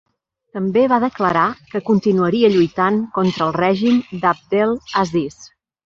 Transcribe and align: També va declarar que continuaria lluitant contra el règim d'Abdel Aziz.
També 0.57 0.85
va 0.93 0.97
declarar 1.03 1.43
que 1.75 1.83
continuaria 1.91 2.51
lluitant 2.55 2.99
contra 3.21 3.47
el 3.49 3.57
règim 3.61 4.05
d'Abdel 4.25 4.79
Aziz. 5.07 5.43